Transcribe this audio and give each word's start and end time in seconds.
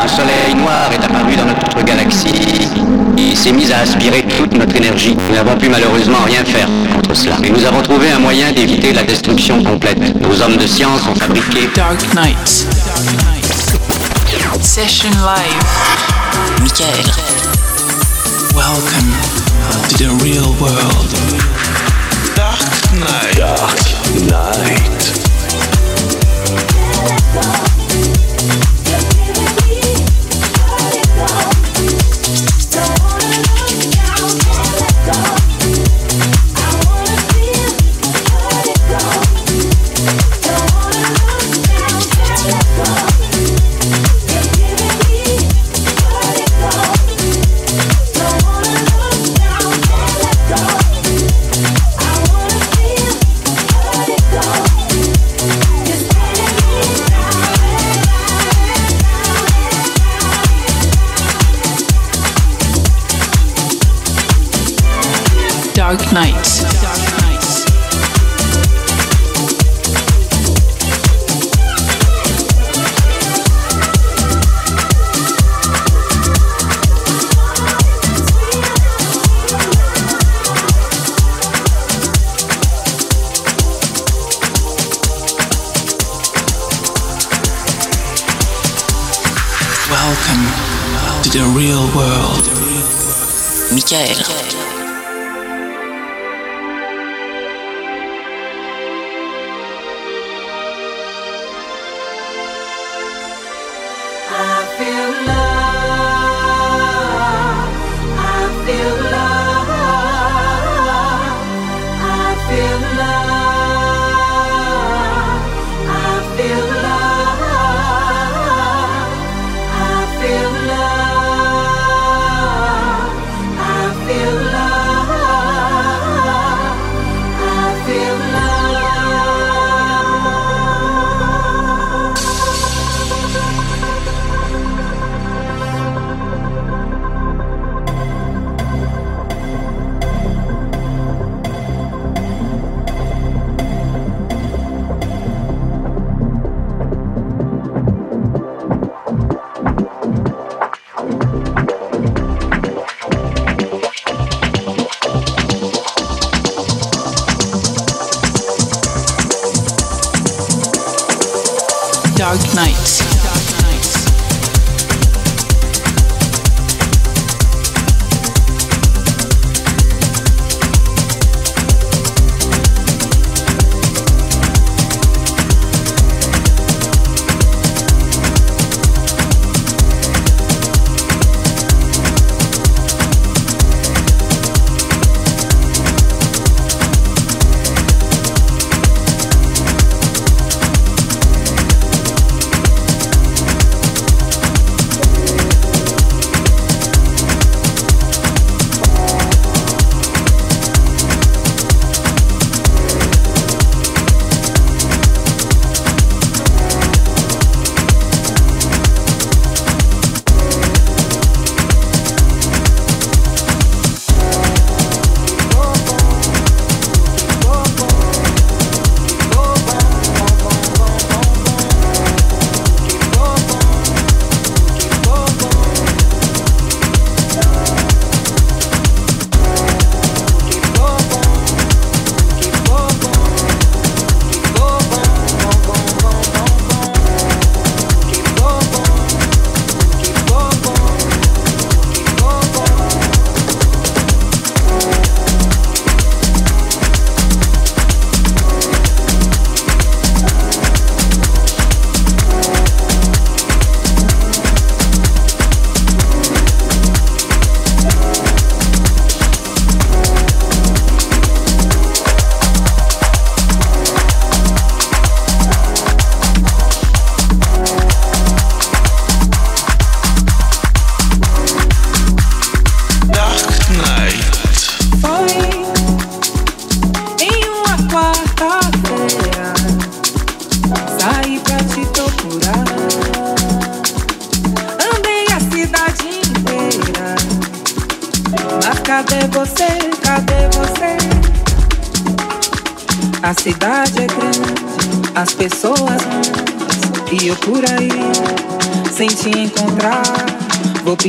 Un 0.00 0.06
soleil 0.06 0.54
noir 0.54 0.90
est 0.92 1.04
apparu 1.04 1.34
dans 1.36 1.44
notre 1.46 1.82
galaxie 1.82 2.68
et 3.16 3.34
s'est 3.34 3.50
mis 3.50 3.72
à 3.72 3.80
aspirer 3.80 4.24
toute 4.36 4.52
notre 4.52 4.76
énergie. 4.76 5.16
Nous 5.28 5.34
n'avons 5.34 5.56
pu 5.56 5.68
malheureusement 5.68 6.18
rien 6.24 6.44
faire 6.44 6.68
contre 6.94 7.14
cela. 7.14 7.36
Et 7.42 7.50
nous 7.50 7.64
avons 7.64 7.82
trouvé 7.82 8.12
un 8.12 8.20
moyen 8.20 8.52
d'éviter 8.52 8.92
la 8.92 9.02
destruction 9.02 9.62
complète. 9.62 9.98
Nos 10.20 10.40
hommes 10.40 10.56
de 10.56 10.66
science 10.66 11.00
ont 11.10 11.14
fabriqué 11.16 11.68
Dark 11.74 12.00
Knight. 12.14 12.66
Session 14.62 15.10
live. 15.10 15.64
Michael. 16.60 17.10
Welcome 18.54 19.12
to 19.88 19.96
the 19.98 20.10
real 20.22 20.54
world. 20.60 21.10
Dark 22.36 22.60
Knight. 22.94 23.36
Dark 23.36 23.78
Knight. 24.28 25.18
Yael. 93.90 94.67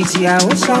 oficial 0.00 0.40
só 0.56 0.79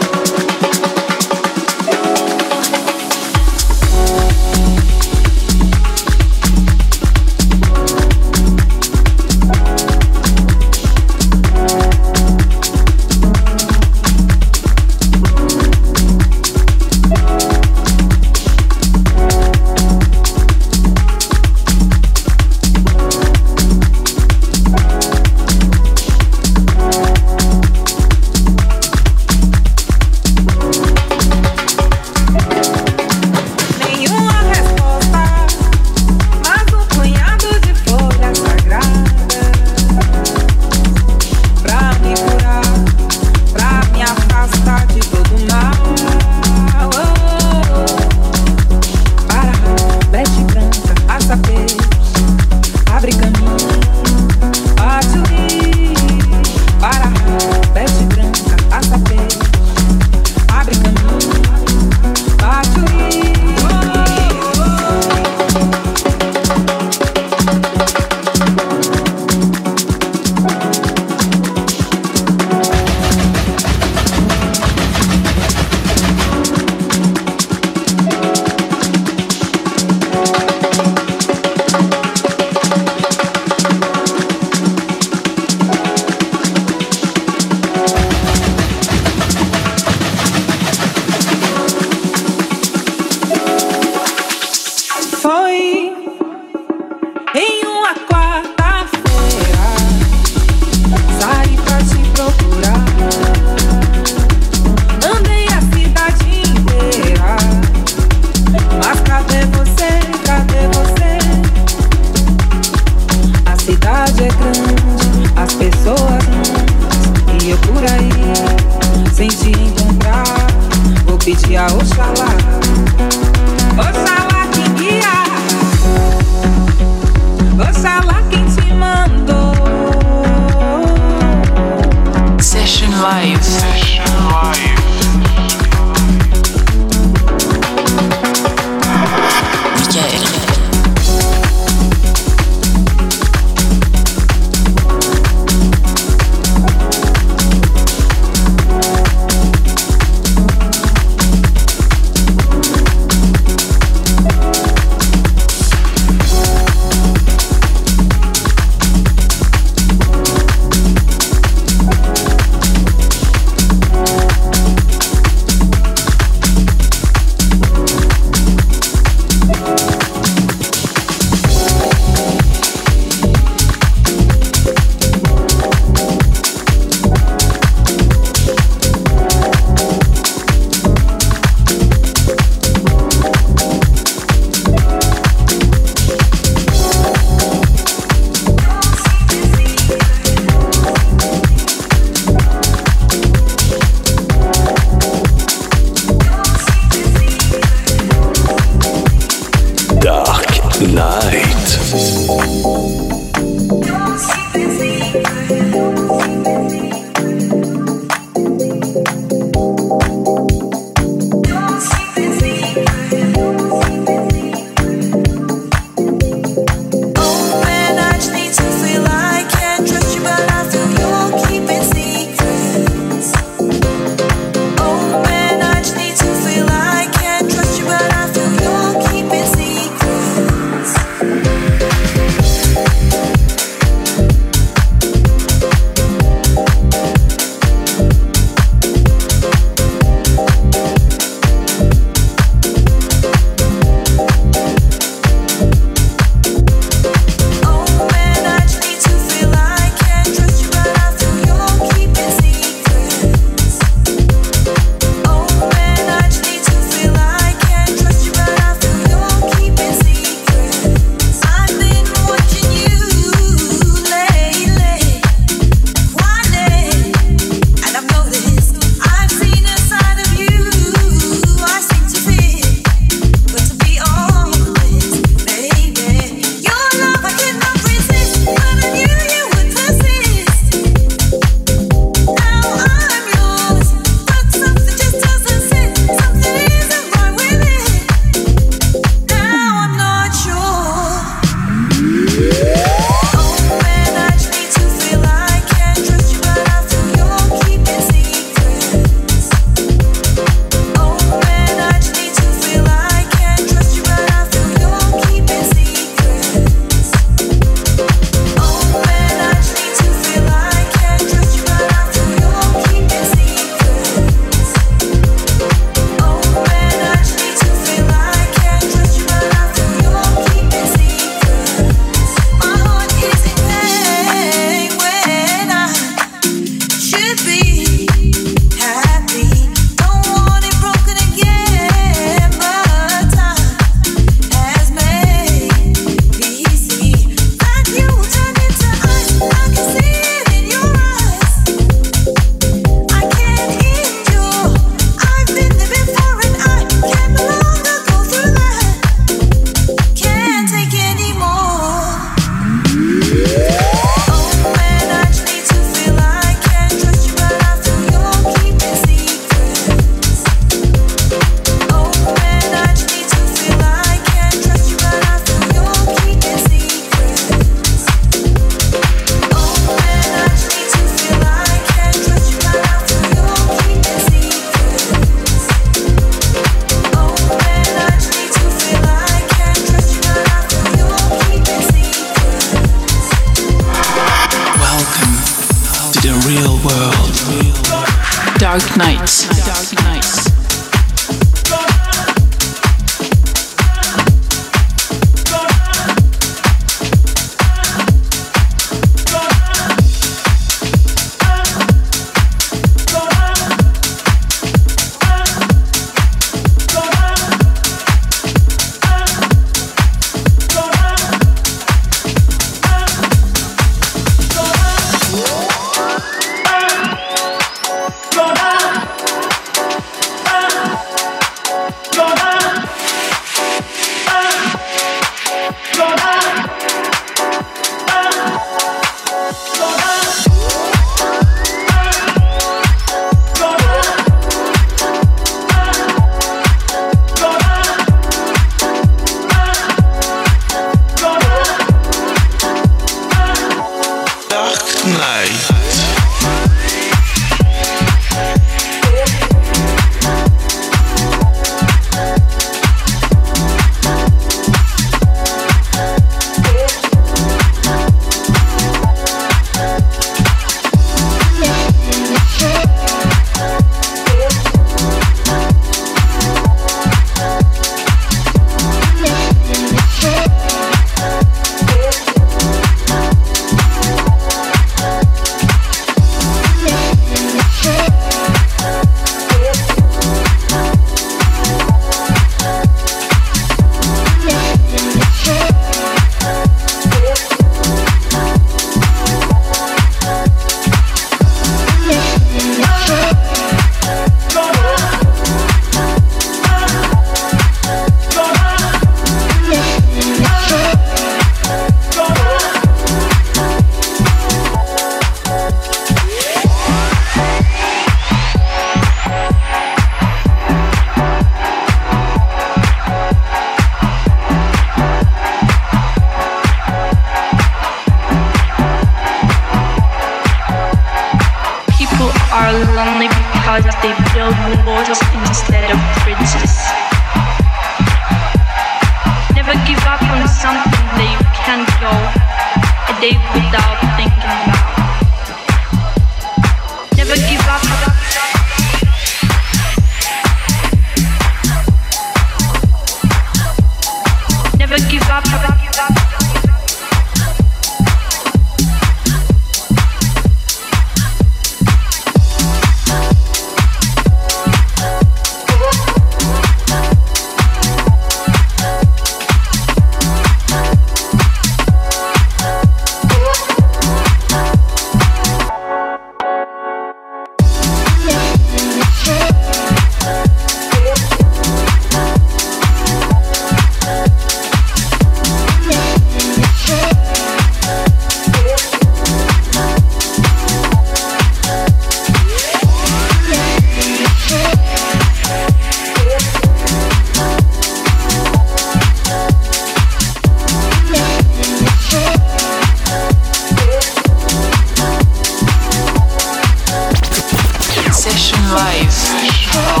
Dark 598.71 600.00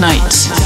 much. 0.00 0.57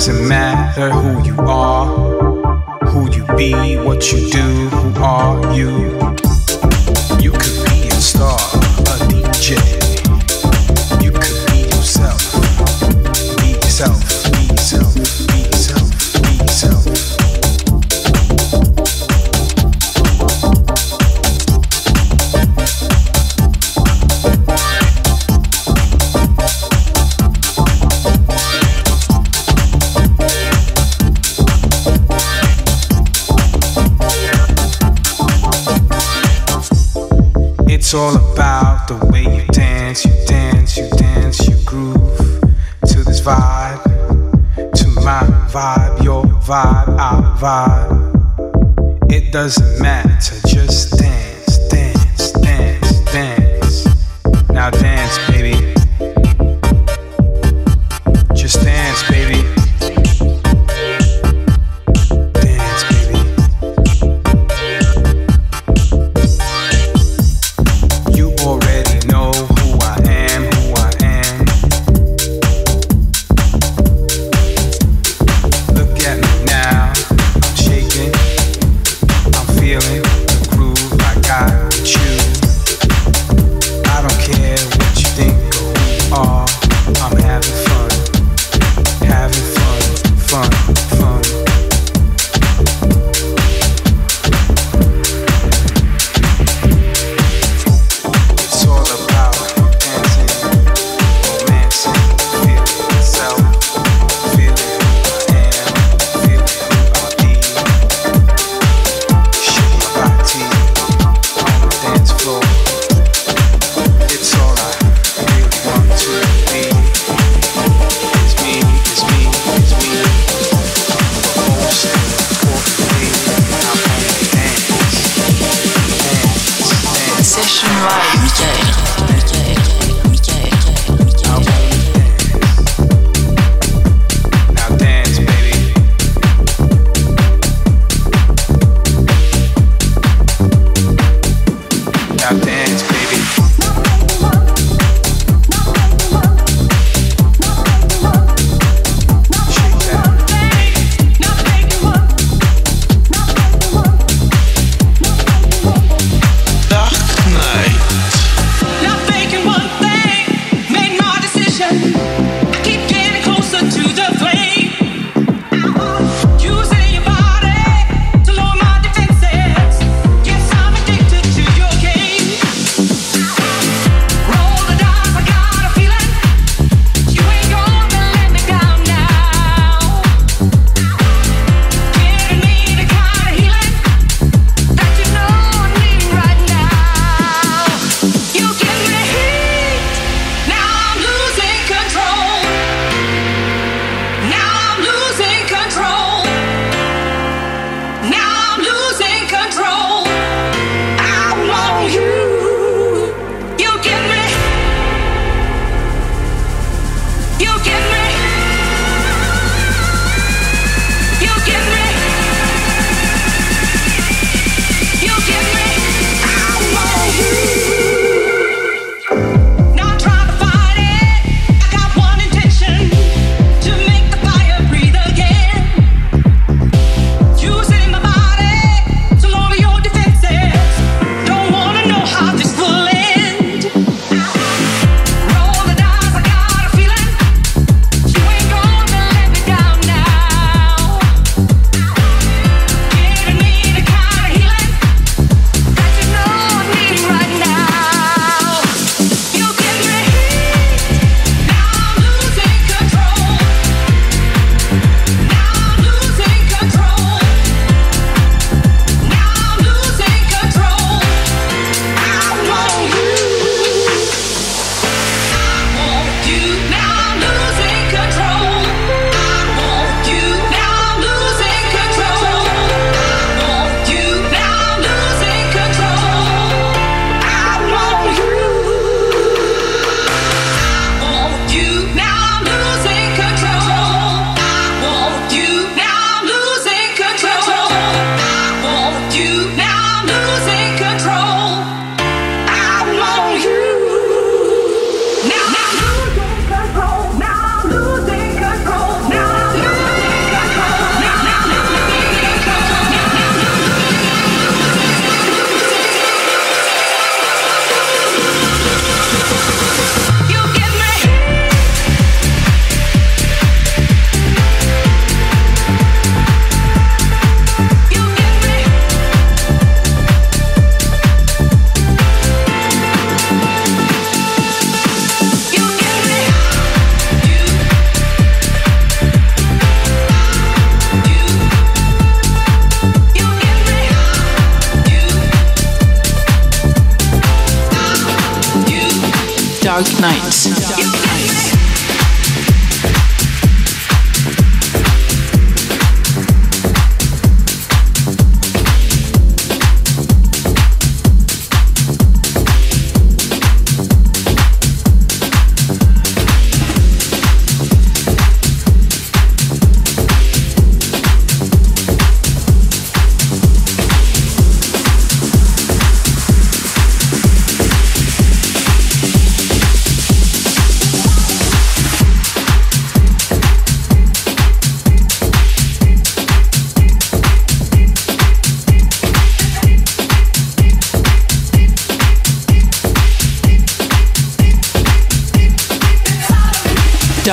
doesn't 0.00 0.26
matter 0.26 0.90
who 0.90 1.22
you 1.24 1.36
are, 1.40 1.86
who 2.86 3.12
you 3.12 3.22
be, 3.36 3.76
what 3.76 4.10
you 4.10 4.30
do, 4.30 4.40
who 4.70 5.02
are 5.02 5.54
you? 5.54 5.68
You 7.20 7.32
could 7.32 7.66
be 7.68 7.88
a 7.88 8.00
star, 8.00 8.38
a 8.38 8.96
DJ. 9.10 9.79
It's 37.90 37.96
all 37.96 38.14
about 38.14 38.86
the 38.86 39.04
way 39.06 39.22
you 39.24 39.44
dance, 39.48 40.04
you 40.04 40.12
dance, 40.24 40.76
you 40.76 40.88
dance, 40.90 41.48
you 41.48 41.56
groove 41.64 42.16
to 42.86 43.02
this 43.02 43.20
vibe, 43.20 43.82
to 44.54 44.88
my 45.00 45.22
vibe, 45.50 46.00
your 46.04 46.22
vibe, 46.22 46.86
our 47.00 47.36
vibe. 47.36 49.10
It 49.10 49.32
doesn't 49.32 49.82
matter, 49.82 50.36
just 50.46 50.98
dance, 50.98 51.58
dance, 51.68 52.30
dance, 52.30 53.00
dance. 53.10 53.86
Now 54.50 54.70
dance. 54.70 55.29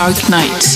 Dark 0.07 0.29
nights. 0.29 0.66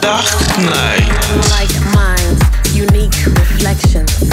dark 0.00 0.24
night. 0.58 1.06
Like 1.50 1.72
minds, 1.94 2.42
unique 2.74 3.14
reflections. 3.26 4.30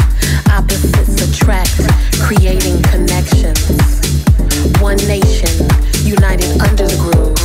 Opposites 0.50 1.22
attract, 1.22 1.82
creating 2.22 2.82
connections. 2.84 3.62
One 4.82 4.98
nation, 5.08 5.68
united 6.04 6.60
under 6.62 6.88
the 6.88 6.98
groove. 6.98 7.38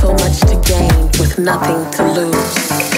So 0.00 0.12
much 0.12 0.40
to 0.40 0.60
gain 0.68 1.04
with 1.18 1.38
nothing 1.38 1.90
to 1.92 2.12
lose. 2.12 2.91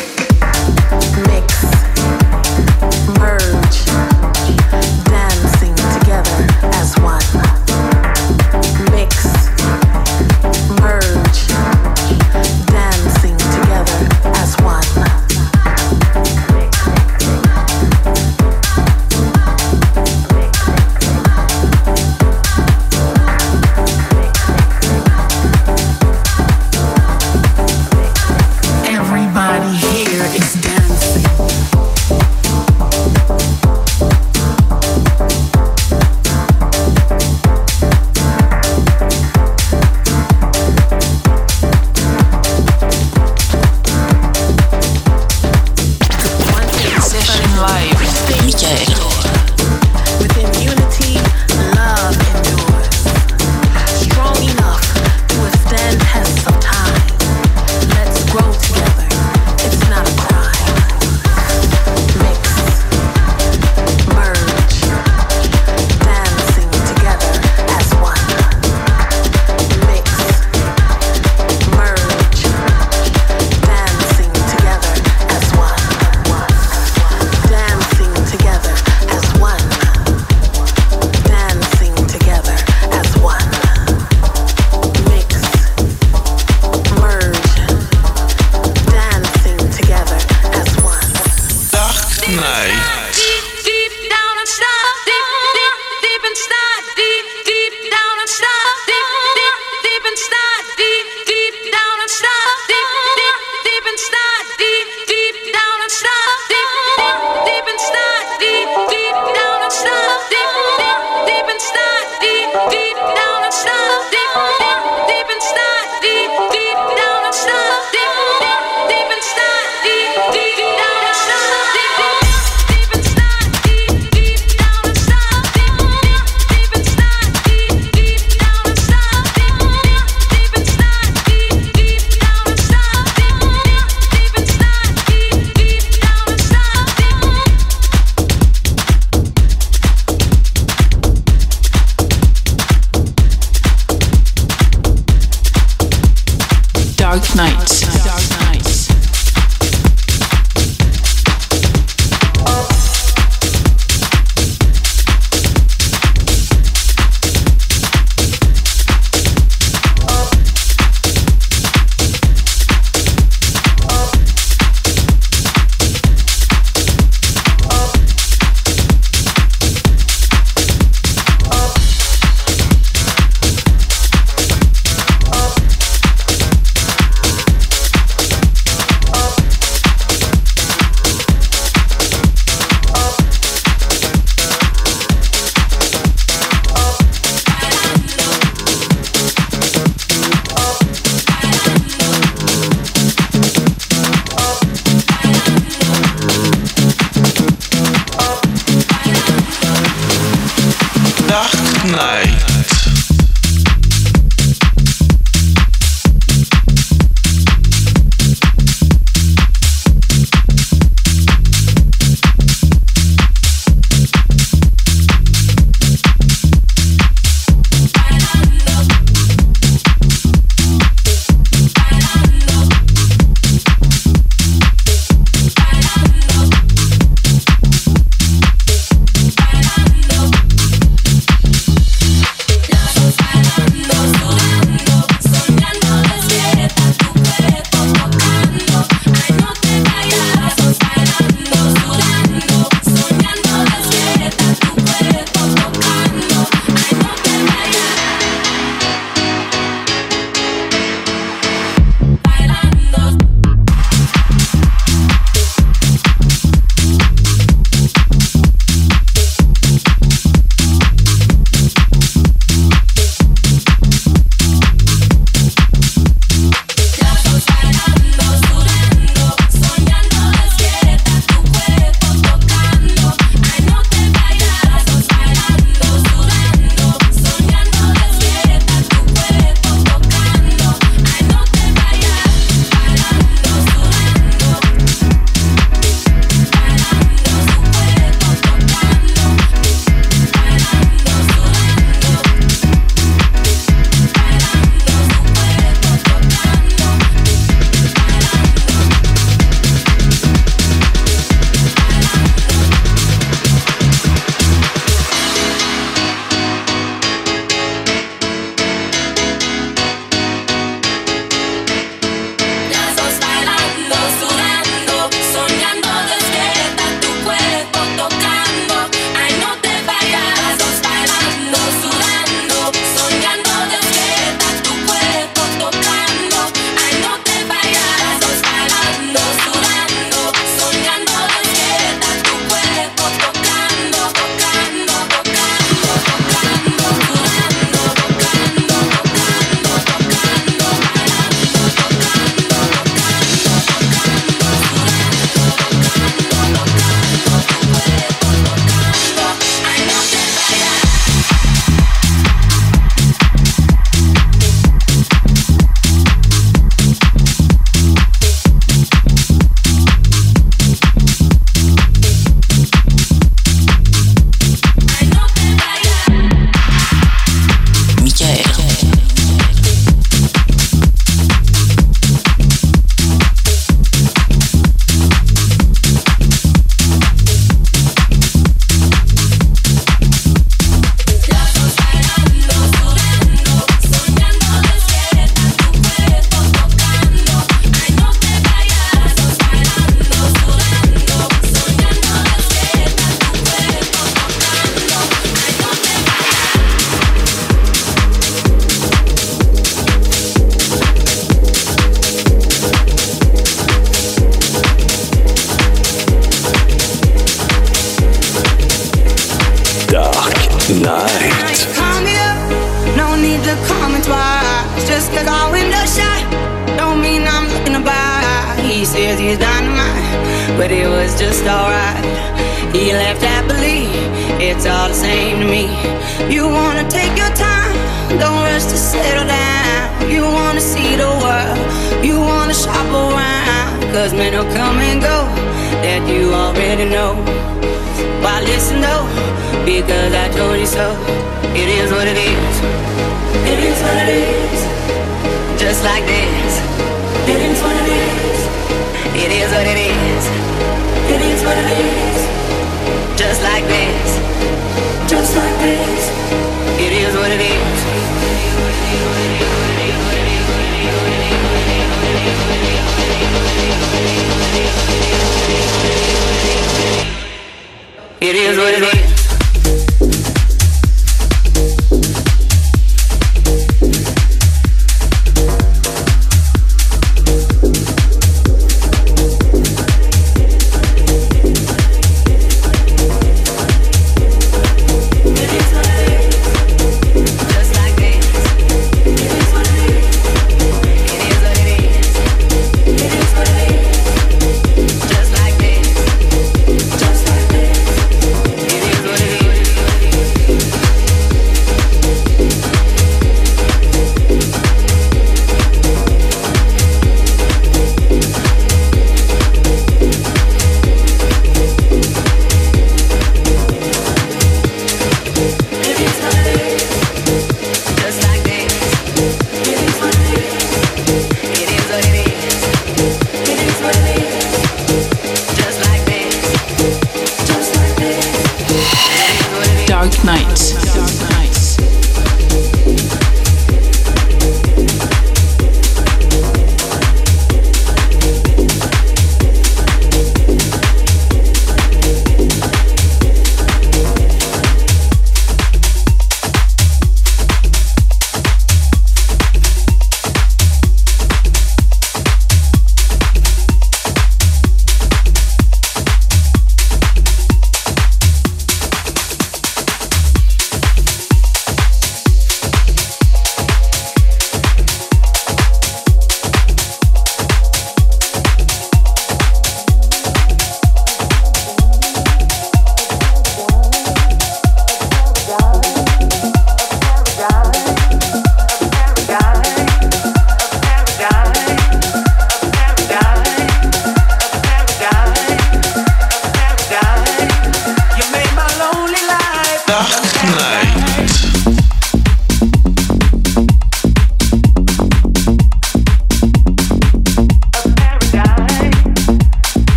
Is 449.40 449.50
what 449.50 449.66
it 449.66 449.78
is. 449.78 449.93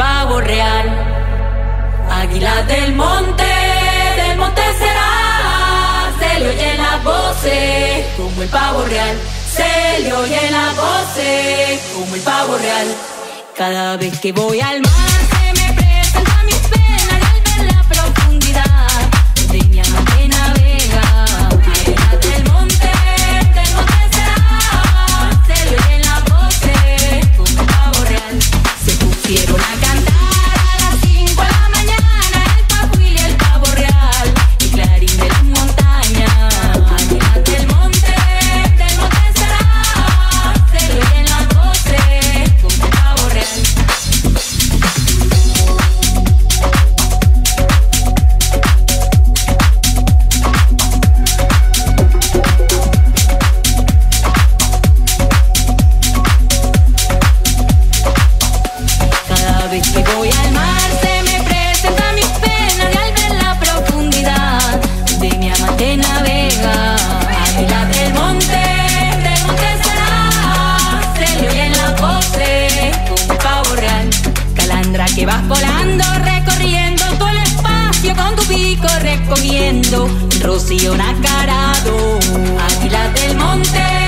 pavo 0.00 0.40
real. 0.40 0.86
Águila 2.10 2.62
del 2.62 2.94
monte, 2.94 3.52
del 4.16 4.36
monte 4.38 4.62
será, 4.78 6.10
se 6.18 6.40
le 6.40 6.48
oyen 6.48 6.76
las 6.78 7.04
voces 7.04 8.06
como 8.16 8.42
el 8.42 8.48
pavo 8.48 8.82
real. 8.86 9.16
Se 9.56 10.00
le 10.02 10.12
oyen 10.12 10.52
las 10.52 10.74
voces 10.74 11.80
como 11.94 12.14
el 12.14 12.22
pavo 12.22 12.56
real. 12.56 12.88
Cada 13.54 13.98
vez 13.98 14.18
que 14.20 14.32
voy 14.32 14.58
al 14.60 14.80
mar. 14.80 15.19
Rocío 80.40 80.96
Nacarado, 80.96 82.18
Águila 82.58 83.08
del 83.10 83.36
Monte. 83.36 83.99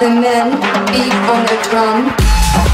the 0.00 0.08
men 0.08 0.50
beat 0.90 1.12
on 1.20 1.44
the 1.44 1.58
drum. 1.70 2.69